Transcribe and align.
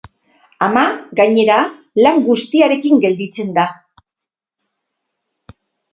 Ama, 0.67 0.85
gainera, 1.19 1.57
lan 2.05 2.23
guztiarekin 2.29 3.03
gelditzen 3.03 3.55
da. 3.61 3.69